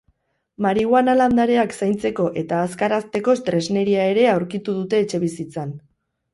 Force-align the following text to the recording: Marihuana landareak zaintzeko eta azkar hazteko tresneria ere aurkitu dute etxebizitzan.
Marihuana 0.65 1.13
landareak 1.19 1.75
zaintzeko 1.81 2.25
eta 2.43 2.63
azkar 2.69 2.97
hazteko 2.99 3.37
tresneria 3.53 4.09
ere 4.17 4.27
aurkitu 4.35 4.79
dute 4.81 5.07
etxebizitzan. 5.07 5.81